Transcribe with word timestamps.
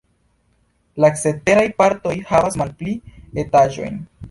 La 1.05 1.11
ceteraj 1.23 1.67
partoj 1.83 2.15
havas 2.33 2.59
malpli 2.65 2.97
etaĝojn. 3.45 4.05